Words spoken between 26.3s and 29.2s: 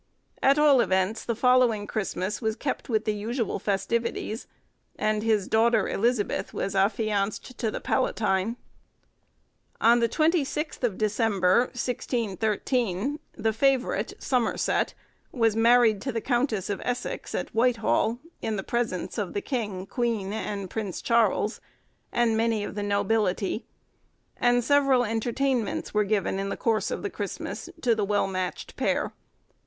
in the course of the Christmas, to the well matched pair.